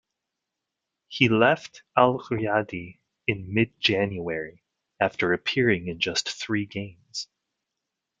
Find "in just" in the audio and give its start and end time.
5.89-6.27